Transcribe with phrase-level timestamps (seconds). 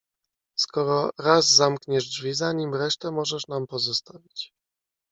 [0.55, 4.53] "Skoro raz zamkniesz drzwi za nim, resztę możesz nam pozostawić."